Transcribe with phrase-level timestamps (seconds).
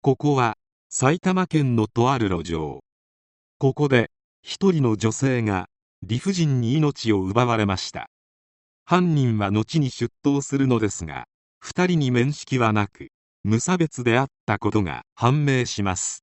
[0.00, 0.56] ここは
[0.88, 2.84] 埼玉県のとある路上。
[3.58, 4.10] ここで
[4.42, 5.66] 一人の女性が
[6.02, 8.08] 理不尽に命を奪われました。
[8.84, 11.26] 犯人は後に出頭するのですが
[11.58, 13.08] 二人に面識はなく
[13.42, 16.22] 無差別であったことが判明します。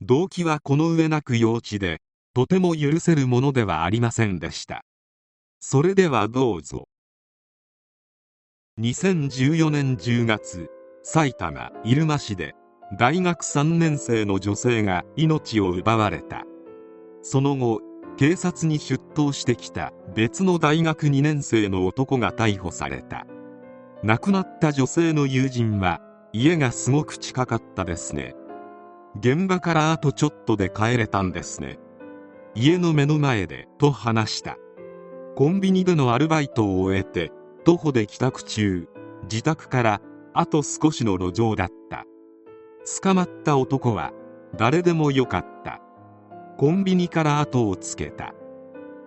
[0.00, 2.00] 動機はこの上なく幼稚で
[2.32, 4.84] とても許せるものではありませんでした。
[5.60, 6.88] それではどうぞ。
[8.80, 10.70] 2014年10月
[11.02, 12.54] 埼玉入間市で
[12.94, 16.44] 大学3年生の女性が命を奪われた。
[17.22, 17.80] その後
[18.16, 23.26] 警察に出頭してきた別の大学2年生の男が逮捕された。
[24.04, 26.00] 亡くなった女性の友人は
[26.32, 28.36] 家がすごく近かったですね。
[29.18, 31.78] 現場からあとちょっとで帰れたんですね。
[32.54, 34.56] 家の目の前でと話した。
[35.34, 37.32] コンビニでのアルバイトを終えて
[37.64, 38.88] 徒歩で帰宅中
[39.24, 40.00] 自宅から
[40.32, 42.04] あと少しの路上だった。
[42.86, 44.12] 捕まった男は
[44.56, 45.80] 誰でもよかった。
[46.56, 48.32] コンビニから後をつけた。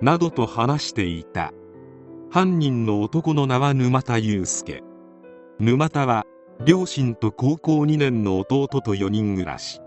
[0.00, 1.52] などと話していた。
[2.30, 4.82] 犯人の男の名は沼田祐介。
[5.58, 6.24] 沼田は
[6.64, 9.82] 両親と高校2年の弟と4人暮らし。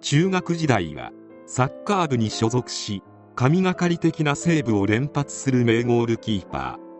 [0.00, 1.12] 中学時代は
[1.46, 3.02] サッカー部に所属し
[3.34, 6.90] 神がかり的なセーブを連発する名ゴールキーパー。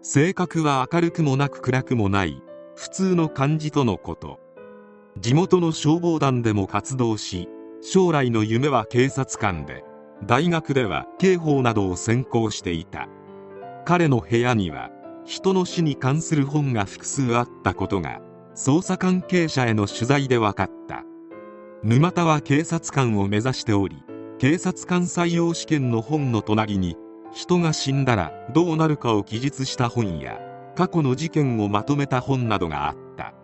[0.00, 2.40] 性格は明るくもなく暗くもない
[2.76, 4.45] 普通の感じとのこと。
[5.18, 7.48] 地元の消防団でも活動し
[7.80, 9.82] 将来の夢は警察官で
[10.26, 13.08] 大学では刑法などを専攻していた。
[13.84, 14.90] 彼の部屋には
[15.24, 18.20] 人の死に関する本が複数あったことが
[18.54, 21.04] 捜査関係者への取材で分かった。
[21.82, 24.02] 沼田は警察官を目指しており
[24.38, 26.96] 警察官採用試験の本の隣に
[27.32, 30.38] 人が死んだらどうなるかを記述した本や
[30.74, 33.34] 過去の事件をまとめた本などがあった。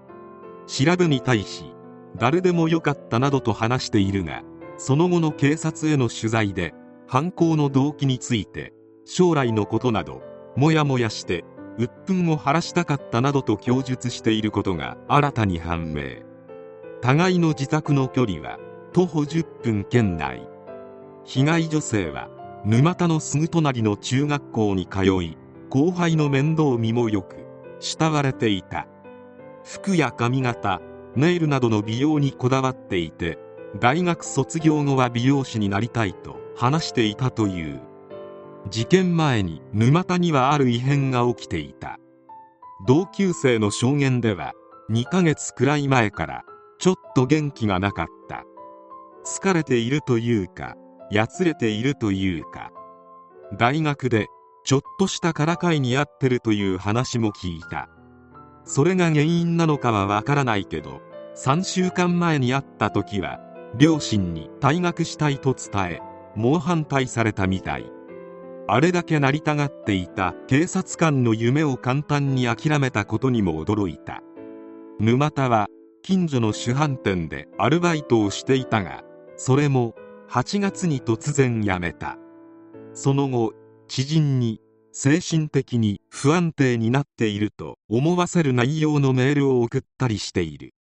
[0.67, 1.73] 調べに対し
[2.17, 4.43] 誰でもよかったなどと話しているが
[4.77, 6.75] その後の警察への取材で
[7.07, 8.73] 犯行の動機について
[9.05, 10.23] 将来のことなど
[10.57, 11.45] もやもやして
[11.79, 16.23] 鬱憤を晴らしたかったなどと供述していることが新たに判明。
[17.01, 18.59] 互いの自宅の距離は
[18.93, 20.47] 徒歩10分圏内。
[21.25, 22.29] 被害女性は
[22.65, 25.37] 沼田のすぐ隣の中学校に通い
[25.71, 27.37] 後輩の面倒見もよく
[27.81, 28.87] 慕われていた。
[29.65, 30.81] 服や髪型
[31.15, 33.39] ネイルなどの美容にこだわっていて
[33.81, 37.81] 大学卒業後は美容師になりたいと話していたという。
[38.71, 41.99] 事件前に沼田にはある異変が起きていた。
[42.87, 44.53] 同級生の証言では
[44.91, 46.45] 2ヶ月くらい前から
[46.79, 48.45] ちょっと元気がなかった。
[49.25, 50.77] 疲れているというか
[51.11, 52.73] やつれているというか。
[53.59, 54.29] 大学で
[54.65, 57.89] ちょっとしたからかいに合ってるという話も聞いた。
[58.65, 61.01] それが原因なのかはわからないけど
[61.37, 63.41] 3週間前に会った時は
[63.77, 66.01] 両親に退学したいと伝え
[66.37, 67.91] 猛反対されたみたい。
[68.69, 74.23] あれだけなりたがっていた警察官の夢を簡単に諦めたことにも驚いた。
[74.99, 75.67] 沼田は
[76.03, 79.03] 近所の主販店でアルバイトをしていたが
[79.37, 79.95] それも
[80.31, 82.17] 8月に突然辞めた。
[82.95, 83.53] その後
[83.89, 84.62] 知人に
[84.93, 90.75] 精神的に不安定になっていると思わせる内容のメールを送ったりしている。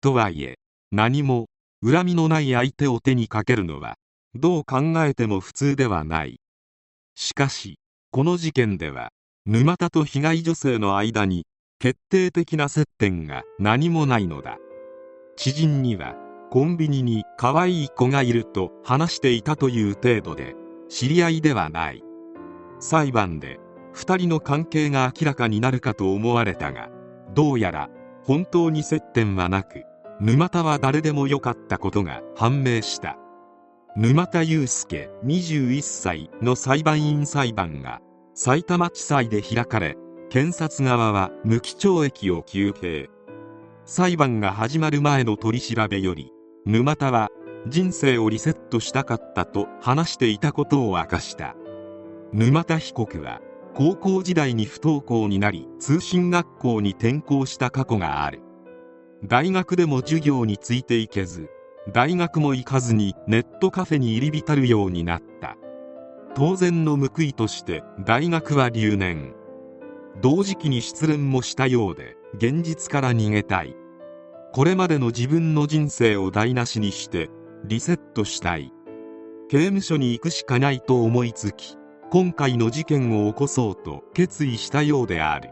[0.00, 0.56] とはいえ
[0.90, 1.46] 何も
[1.84, 3.96] 恨みのない相手を手にかけるのは
[4.34, 6.40] どう考えても普通ではない。
[7.14, 7.78] しかし
[8.10, 9.10] この事件では
[9.44, 11.46] 沼田と被害女性の間に
[11.78, 14.56] 決定的な接点が何もないのだ。
[15.36, 16.14] 知人には
[16.50, 20.54] コンビニに可愛い子がいると話していたという程度で
[20.88, 22.02] 知り合いではない。
[22.78, 23.58] 裁判で
[23.94, 26.88] 2人の関係が明らかになるかと思われたが
[27.34, 27.90] どうやら
[28.24, 29.84] 本当に接点はなく
[30.20, 33.18] 沼田は誰でもよかったことが判明した。
[33.96, 38.00] 沼田祐介21歳の裁判員裁判が
[38.34, 39.96] 埼玉地裁で開かれ
[40.30, 43.08] 検察側は無期懲役を求刑。
[43.84, 46.32] 裁判が始まる前の取り調べより
[46.64, 47.28] 沼田は
[47.68, 51.54] 人生をリセットしたかったと話していたことを明かした。
[52.34, 53.40] 沼田被告は
[53.76, 58.42] 高校時代に不登校になり通信学校に転校した過去がある。
[59.24, 61.48] 大学でも授業についていけず
[61.92, 65.56] 大学も行かずにネットカフェに入り浸るようになった。
[66.34, 69.32] 当然の報いとして大学は留年。
[70.20, 73.76] 同時期に失恋もしたようで現実から逃げたい。
[74.52, 77.30] これまでの自分の人生を台無しにして
[77.64, 78.72] リセットしたい。
[79.48, 81.76] 刑務所に行くしかないと思いつき
[82.10, 85.50] 今回の事件を起こそうと決意したようである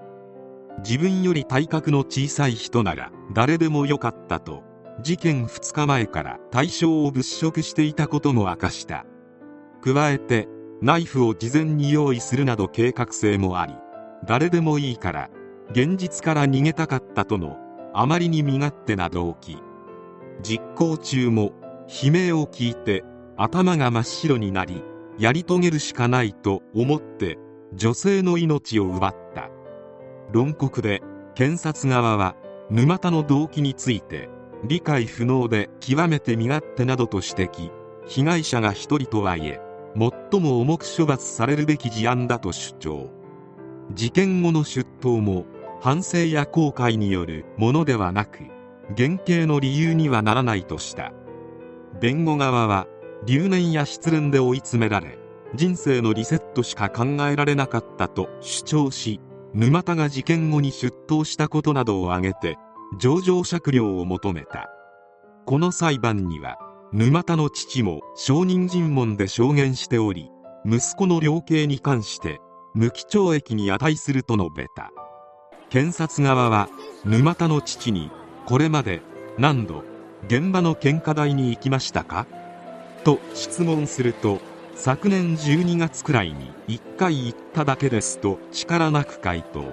[0.79, 4.63] 自分より体格の小さい人なら誰でもよかったと
[5.03, 9.07] 事件2日前から対象を物色していたことも明かした。
[9.83, 10.49] 加えて
[10.81, 13.75] ナイフを事前に用意するなど計画性もあり
[14.27, 15.31] 誰でもいいから
[15.71, 17.57] 現実から逃げたかったとの
[17.95, 19.59] あまりに身勝手な動機。
[20.43, 21.53] 実行中も
[21.89, 23.05] 悲鳴を聞いて
[23.37, 24.83] 頭が真っ白になり
[25.19, 27.39] やり遂げるしかないと思って
[27.75, 29.51] 女性の命を奪った。
[30.33, 31.03] 論告で
[31.35, 32.35] 検察側は
[32.71, 34.29] 沼田の動機について
[34.65, 37.71] 理解不能で極めて身勝手などと指摘。
[38.07, 39.61] 被害者が一人とはいえ
[39.95, 43.11] 最も重く処罰されるべき事案だと主張。
[43.93, 45.47] 事件後の出頭も
[45.81, 48.41] 反省や後悔によるものではなく
[48.95, 51.13] 減刑の理由にはならないとした。
[52.01, 52.87] 弁護側は
[53.25, 55.19] 留年や失恋で追い詰められ
[55.55, 59.21] 人生のリセットしか考えられなかったと主張し
[59.55, 62.57] 沼田が事件後に出頭したことなどを挙げて
[62.99, 64.69] 情状酌量を求めた。
[65.45, 66.59] この裁判には
[66.93, 70.31] 沼田の父も証人尋問で証言しており
[70.65, 72.41] 息子の量刑に関して
[72.75, 74.91] 無期懲役に値すると述べた。
[75.69, 76.69] 検察側は
[77.05, 78.11] 沼田の父に
[78.47, 79.03] これまで
[79.39, 79.85] 何度
[80.27, 82.27] 現場の献花台に行きましたか？
[83.03, 84.41] と質問すると
[84.75, 89.65] 昨年12月くらいに1回行っただけですと力なく回答。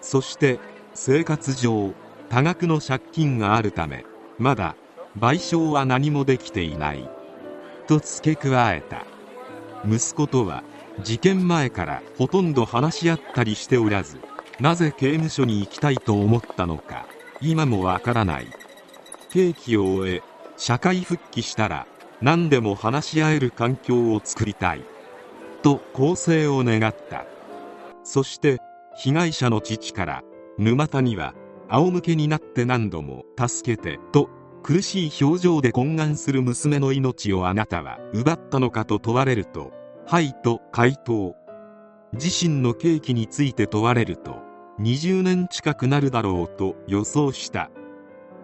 [0.00, 0.58] そして
[0.94, 1.94] 生活上
[2.28, 4.04] 多額の借金があるため
[4.38, 4.74] まだ
[5.18, 7.08] 賠償は何もできていない。
[7.86, 9.04] と付け加えた。
[9.86, 10.62] 息子とは
[11.00, 14.18] 事件前からほとんど話し合ったりしておらず
[14.60, 17.06] なぜ刑務所に行きたいと思ったのか
[17.40, 18.46] 今もわからない。
[19.30, 20.22] 刑期を終え
[20.56, 21.86] 社会復帰したら
[22.22, 24.84] 何でも話し合える環境を作りたい。
[25.62, 27.26] と更生を願った。
[28.04, 28.58] そして
[28.96, 30.22] 被害者の父から
[30.58, 31.34] 沼田には
[31.68, 34.28] 仰向けになって何度も助けてと
[34.62, 39.72] 苦しい表情で懇願する娘の命をあなたは奪ったのかと問われると
[40.06, 41.34] はいと回答。
[42.12, 44.36] 自身の刑期について問われると
[44.80, 47.70] 20年近くなるだろうと予想した。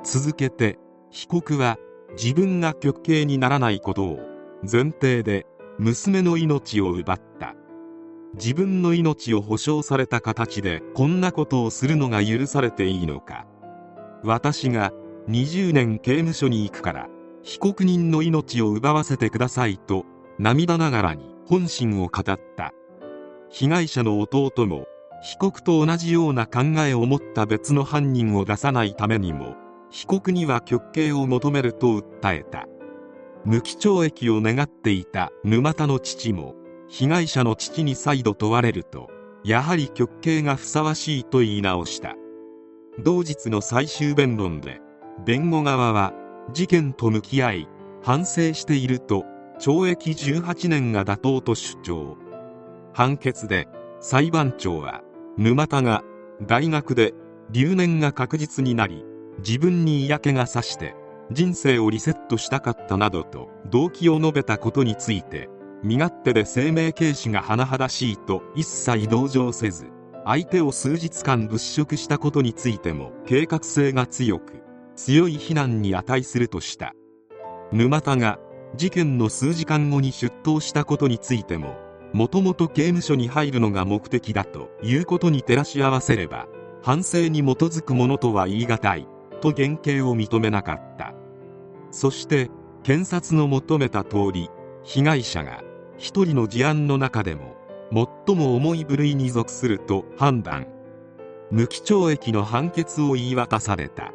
[0.02, 0.78] 続けて
[1.10, 1.78] 被告は
[2.12, 4.18] 自分が極刑にならないことを
[4.62, 5.46] 前提で
[5.78, 7.54] 娘の命を奪った。
[8.34, 13.46] 自分の命を保証された形でこんなことをするのが許されていいのか。
[14.22, 14.92] 私が
[15.28, 17.08] 20年刑務所に行くから
[17.42, 20.04] 被告人の命を奪わせてくださいと
[20.38, 22.72] 涙ながらに本心を語った。
[23.50, 24.86] 被害者の弟も
[25.22, 29.56] 被告と同じような考えを持った別の犯人を出さないためにも
[29.90, 32.66] 被告には極刑を求めると訴えた。
[33.44, 36.54] 無期懲役を願っていた沼田の父も
[36.88, 39.08] 被害者の父に再度問われると
[39.44, 42.14] やはり極刑がふさわしいと言い直した。
[42.98, 44.80] 同日の最終弁論で
[45.24, 46.12] 弁護側は
[46.52, 47.68] 事件と向き合い
[48.02, 49.24] 反省していると
[49.60, 52.16] 懲役18年が妥当と主張。
[52.92, 53.68] 判決で
[54.00, 55.02] 裁判長は
[55.36, 56.02] 沼田が
[56.42, 57.14] 大学で
[57.50, 59.04] 留年が確実になり
[59.38, 60.94] 自分に嫌気がさして
[61.30, 65.48] 人生をリセットしたかったなどと動機を述べたことについて
[65.82, 69.90] 身勝手で生命軽視が甚だしいと一切同情せず
[70.24, 74.62] 相手を数日間物色したことについても計画性が強く
[74.96, 76.92] 強い非難に値するとした。
[77.70, 78.38] 沼田が
[78.76, 81.76] 事件の数時間後に出頭したことについても
[82.12, 86.46] もともと刑務所に入るのが目的だということに照らし合わせれば
[86.82, 89.08] 反省に基づくものとは言い難い。
[89.38, 91.14] と減刑を認めなかった。
[91.90, 92.50] そして
[92.82, 94.50] 検察の求めた通り
[94.82, 95.62] 被害者が
[95.96, 97.56] 一人の事案の中でも
[98.26, 100.66] 最も重い部類に属すると判断。
[101.50, 104.12] 無期懲役の判決を言い渡された。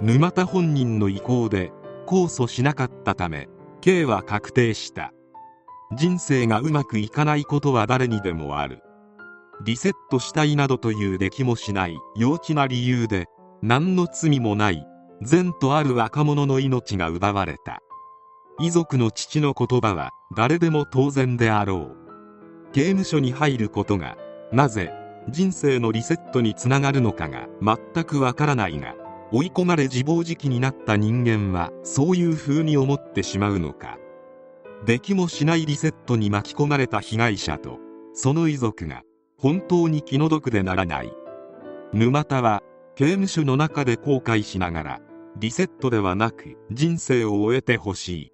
[0.00, 1.72] 沼田本人の意向で
[2.06, 3.48] 控訴しなかったため
[3.80, 5.12] 刑は確定した。
[5.96, 8.82] 人生がうまくいかないことは誰にでもある。
[9.64, 13.26] リセットしたいなどという出来もしない幼稚な理由で
[13.62, 14.86] 何の罪もない
[15.22, 17.82] 善とある若者の命が奪われた。
[18.60, 22.72] 遺族の父の言葉は誰でも当然であろう。
[22.72, 24.16] 刑務所に入ることが
[24.52, 24.92] なぜ
[25.28, 28.94] 人生のリセットにつながるのかが全くわからないが
[29.32, 33.98] 追い込まれ自暴自棄になった人間はそういう風に思ってしまうのか。
[34.86, 37.78] できもしないリセットに巻き込まれた被害者と
[38.14, 39.02] その遺族が
[39.36, 41.12] 本当に気の毒でならない。
[41.92, 42.62] 沼田は
[42.98, 45.00] 刑務所の中で後悔しながら
[45.36, 48.32] リセットではなく人生を終えてほしい。